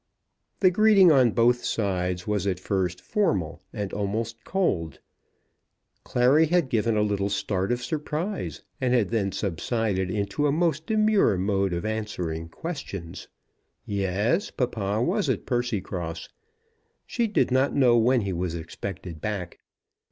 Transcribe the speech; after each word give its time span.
The 0.61 0.71
greeting 0.71 1.11
on 1.11 1.29
both 1.29 1.63
sides 1.63 2.25
was 2.25 2.47
at 2.47 2.59
first 2.59 2.99
formal 3.01 3.61
and 3.71 3.93
almost 3.93 4.43
cold. 4.43 4.99
Clary 6.03 6.47
had 6.47 6.69
given 6.71 6.97
a 6.97 7.03
little 7.03 7.29
start 7.29 7.71
of 7.71 7.83
surprise, 7.83 8.63
and 8.81 8.95
had 8.95 9.09
then 9.11 9.31
subsided 9.31 10.09
into 10.09 10.47
a 10.47 10.51
most 10.51 10.87
demure 10.87 11.37
mode 11.37 11.71
of 11.71 11.85
answering 11.85 12.49
questions. 12.49 13.27
Yes; 13.85 14.49
papa 14.49 15.03
was 15.03 15.29
at 15.29 15.45
Percycross. 15.45 16.29
She 17.05 17.27
did 17.27 17.51
not 17.51 17.75
know 17.75 17.95
when 17.95 18.21
he 18.21 18.33
was 18.33 18.55
expected 18.55 19.21
back. 19.21 19.59